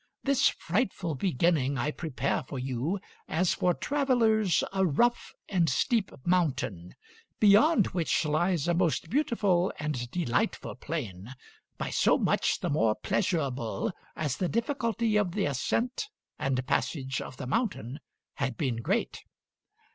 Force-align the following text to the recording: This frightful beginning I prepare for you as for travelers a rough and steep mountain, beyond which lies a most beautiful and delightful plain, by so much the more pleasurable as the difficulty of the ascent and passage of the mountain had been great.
This 0.23 0.49
frightful 0.49 1.13
beginning 1.13 1.77
I 1.77 1.91
prepare 1.91 2.41
for 2.41 2.57
you 2.57 2.99
as 3.27 3.53
for 3.53 3.75
travelers 3.75 4.63
a 4.73 4.83
rough 4.83 5.35
and 5.47 5.69
steep 5.69 6.09
mountain, 6.25 6.95
beyond 7.39 7.85
which 7.89 8.25
lies 8.25 8.67
a 8.67 8.73
most 8.73 9.11
beautiful 9.11 9.71
and 9.77 10.09
delightful 10.09 10.73
plain, 10.73 11.35
by 11.77 11.91
so 11.91 12.17
much 12.17 12.61
the 12.61 12.69
more 12.71 12.95
pleasurable 12.95 13.93
as 14.15 14.37
the 14.37 14.49
difficulty 14.49 15.17
of 15.17 15.33
the 15.33 15.45
ascent 15.45 16.09
and 16.39 16.65
passage 16.65 17.21
of 17.21 17.37
the 17.37 17.45
mountain 17.45 17.99
had 18.37 18.57
been 18.57 18.77
great. 18.77 19.21